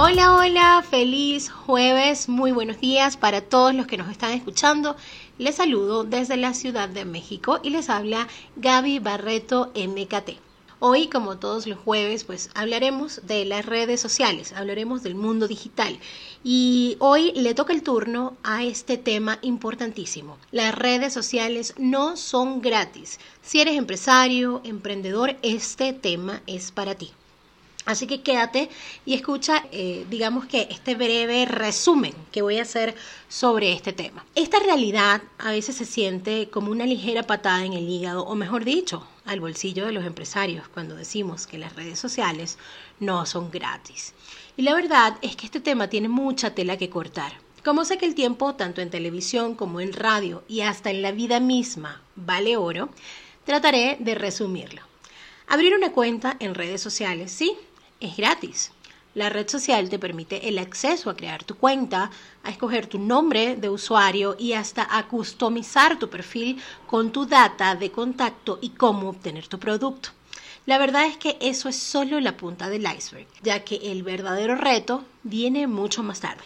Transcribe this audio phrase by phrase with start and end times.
[0.00, 4.94] Hola, hola, feliz jueves, muy buenos días para todos los que nos están escuchando.
[5.38, 10.38] Les saludo desde la Ciudad de México y les habla Gaby Barreto MKT.
[10.78, 15.98] Hoy, como todos los jueves, pues hablaremos de las redes sociales, hablaremos del mundo digital.
[16.44, 20.38] Y hoy le toca el turno a este tema importantísimo.
[20.52, 23.18] Las redes sociales no son gratis.
[23.42, 27.10] Si eres empresario, emprendedor, este tema es para ti.
[27.88, 28.68] Así que quédate
[29.06, 32.94] y escucha, eh, digamos que este breve resumen que voy a hacer
[33.30, 34.26] sobre este tema.
[34.34, 38.66] Esta realidad a veces se siente como una ligera patada en el hígado, o mejor
[38.66, 42.58] dicho, al bolsillo de los empresarios cuando decimos que las redes sociales
[43.00, 44.12] no son gratis.
[44.58, 47.32] Y la verdad es que este tema tiene mucha tela que cortar.
[47.64, 51.12] Como sé que el tiempo, tanto en televisión como en radio y hasta en la
[51.12, 52.90] vida misma, vale oro,
[53.46, 54.82] trataré de resumirlo.
[55.50, 57.56] Abrir una cuenta en redes sociales, sí,
[58.00, 58.72] es gratis.
[59.14, 62.10] La red social te permite el acceso a crear tu cuenta,
[62.44, 67.74] a escoger tu nombre de usuario y hasta a customizar tu perfil con tu data
[67.74, 70.10] de contacto y cómo obtener tu producto.
[70.66, 74.54] La verdad es que eso es solo la punta del iceberg, ya que el verdadero
[74.54, 76.44] reto viene mucho más tarde.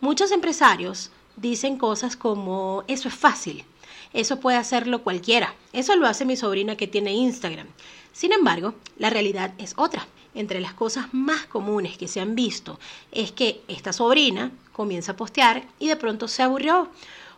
[0.00, 3.64] Muchos empresarios dicen cosas como eso es fácil,
[4.12, 7.66] eso puede hacerlo cualquiera, eso lo hace mi sobrina que tiene Instagram.
[8.12, 12.78] Sin embargo, la realidad es otra entre las cosas más comunes que se han visto
[13.12, 16.88] es que esta sobrina comienza a postear y de pronto se aburrió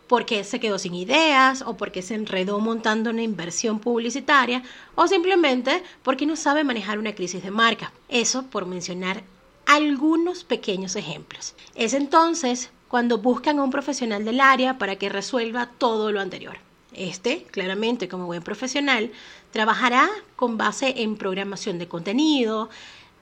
[0.07, 4.63] porque se quedó sin ideas o porque se enredó montando una inversión publicitaria
[4.95, 7.91] o simplemente porque no sabe manejar una crisis de marca.
[8.09, 9.23] Eso por mencionar
[9.65, 11.53] algunos pequeños ejemplos.
[11.75, 16.66] Es entonces cuando buscan a un profesional del área para que resuelva todo lo anterior.
[16.93, 19.11] Este, claramente, como buen profesional,
[19.51, 22.69] trabajará con base en programación de contenido,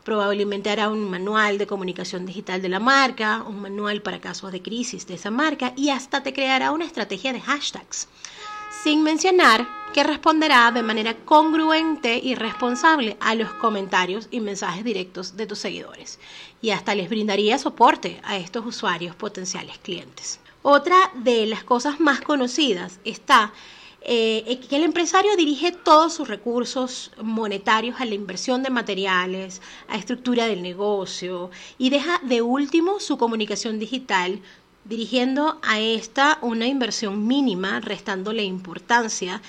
[0.06, 4.62] probablemente hará un manual de comunicación digital de la marca, un manual para casos de
[4.62, 8.08] crisis de esa marca y hasta te creará una estrategia de hashtags.
[8.84, 15.38] Sin mencionar que responderá de manera congruente y responsable a los comentarios y mensajes directos
[15.38, 16.20] de tus seguidores
[16.62, 20.40] y hasta les brindaría soporte a estos usuarios potenciales clientes.
[20.68, 23.54] Otra de las cosas más conocidas está
[24.02, 29.96] eh, que el empresario dirige todos sus recursos monetarios a la inversión de materiales, a
[29.96, 34.42] estructura del negocio y deja de último su comunicación digital,
[34.86, 39.44] dirigiendo a esta una inversión mínima, restándole importancia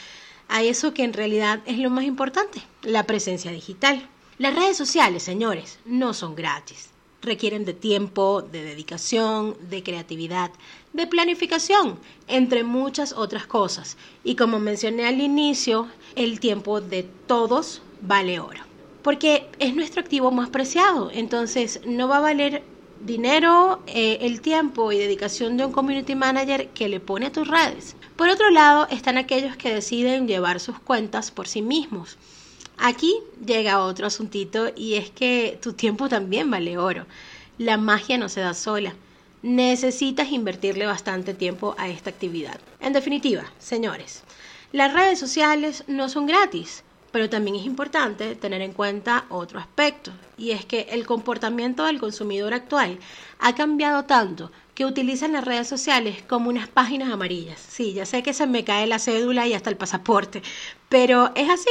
[0.48, 4.06] a eso que en realidad es lo más importante, la presencia digital.
[4.36, 6.90] Las redes sociales, señores, no son gratis
[7.26, 10.50] requieren de tiempo, de dedicación, de creatividad,
[10.94, 11.98] de planificación,
[12.28, 13.98] entre muchas otras cosas.
[14.24, 18.60] Y como mencioné al inicio, el tiempo de todos vale oro.
[19.02, 21.10] Porque es nuestro activo más preciado.
[21.12, 22.62] Entonces no va a valer
[23.04, 27.46] dinero, eh, el tiempo y dedicación de un community manager que le pone a tus
[27.46, 27.94] redes.
[28.16, 32.16] Por otro lado, están aquellos que deciden llevar sus cuentas por sí mismos
[32.78, 33.14] Aquí
[33.44, 37.06] llega otro asuntito y es que tu tiempo también vale oro.
[37.58, 38.94] La magia no se da sola.
[39.42, 42.60] Necesitas invertirle bastante tiempo a esta actividad.
[42.80, 44.22] En definitiva, señores,
[44.72, 46.84] las redes sociales no son gratis,
[47.16, 51.98] pero también es importante tener en cuenta otro aspecto, y es que el comportamiento del
[51.98, 52.98] consumidor actual
[53.38, 57.58] ha cambiado tanto que utilizan las redes sociales como unas páginas amarillas.
[57.58, 60.42] Sí, ya sé que se me cae la cédula y hasta el pasaporte,
[60.90, 61.70] pero es así.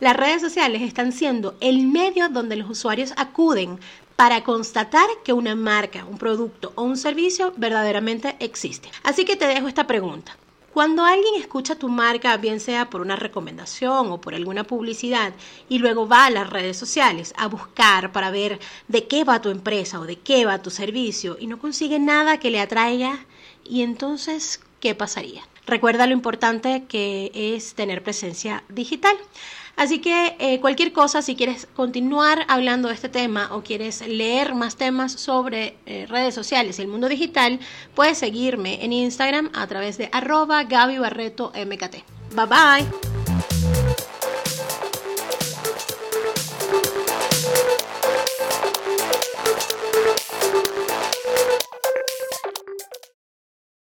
[0.00, 3.78] Las redes sociales están siendo el medio donde los usuarios acuden
[4.16, 8.88] para constatar que una marca, un producto o un servicio verdaderamente existe.
[9.02, 10.38] Así que te dejo esta pregunta.
[10.76, 15.32] Cuando alguien escucha tu marca, bien sea por una recomendación o por alguna publicidad,
[15.70, 19.48] y luego va a las redes sociales a buscar para ver de qué va tu
[19.48, 23.24] empresa o de qué va tu servicio y no consigue nada que le atraiga,
[23.64, 25.44] y entonces, ¿qué pasaría?
[25.66, 29.16] Recuerda lo importante que es tener presencia digital.
[29.76, 34.54] Así que eh, cualquier cosa, si quieres continuar hablando de este tema o quieres leer
[34.54, 37.60] más temas sobre eh, redes sociales y el mundo digital,
[37.94, 41.96] puedes seguirme en Instagram a través de arroba Gaby Barreto MKT.
[42.34, 43.15] Bye bye.